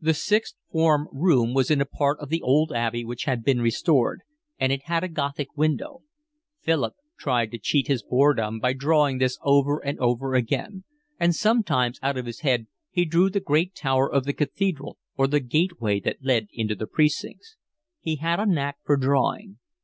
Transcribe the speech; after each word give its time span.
The 0.00 0.12
Sixth 0.12 0.56
Form 0.72 1.06
room 1.12 1.54
was 1.54 1.70
in 1.70 1.80
a 1.80 1.84
part 1.86 2.18
of 2.18 2.30
the 2.30 2.42
old 2.42 2.72
abbey 2.72 3.04
which 3.04 3.26
had 3.26 3.44
been 3.44 3.60
restored, 3.60 4.22
and 4.58 4.72
it 4.72 4.82
had 4.86 5.04
a 5.04 5.08
gothic 5.08 5.56
window: 5.56 6.02
Philip 6.60 6.96
tried 7.16 7.52
to 7.52 7.58
cheat 7.60 7.86
his 7.86 8.02
boredom 8.02 8.58
by 8.58 8.72
drawing 8.72 9.18
this 9.18 9.38
over 9.40 9.78
and 9.78 9.96
over 10.00 10.34
again; 10.34 10.82
and 11.20 11.32
sometimes 11.32 12.00
out 12.02 12.16
of 12.16 12.26
his 12.26 12.40
head 12.40 12.66
he 12.90 13.04
drew 13.04 13.30
the 13.30 13.38
great 13.38 13.72
tower 13.76 14.12
of 14.12 14.24
the 14.24 14.32
Cathedral 14.32 14.98
or 15.16 15.28
the 15.28 15.38
gateway 15.38 16.00
that 16.00 16.24
led 16.24 16.48
into 16.52 16.74
the 16.74 16.88
precincts. 16.88 17.54
He 18.00 18.16
had 18.16 18.40
a 18.40 18.46
knack 18.46 18.78
for 18.84 18.96
drawing. 18.96 19.58